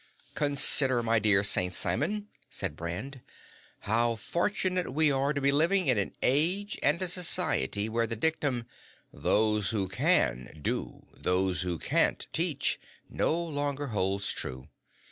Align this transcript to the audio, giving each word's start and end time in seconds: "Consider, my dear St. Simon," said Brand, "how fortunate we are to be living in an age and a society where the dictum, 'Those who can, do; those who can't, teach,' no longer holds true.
"Consider, 0.33 1.03
my 1.03 1.19
dear 1.19 1.43
St. 1.43 1.71
Simon," 1.71 2.27
said 2.49 2.75
Brand, 2.75 3.21
"how 3.81 4.15
fortunate 4.15 4.91
we 4.95 5.11
are 5.11 5.31
to 5.31 5.39
be 5.39 5.51
living 5.51 5.85
in 5.85 5.99
an 5.99 6.15
age 6.23 6.79
and 6.81 6.99
a 7.03 7.07
society 7.07 7.87
where 7.87 8.07
the 8.07 8.15
dictum, 8.15 8.65
'Those 9.13 9.69
who 9.69 9.87
can, 9.87 10.57
do; 10.59 11.05
those 11.13 11.61
who 11.61 11.77
can't, 11.77 12.25
teach,' 12.33 12.79
no 13.11 13.39
longer 13.43 13.89
holds 13.93 14.31
true. 14.33 14.69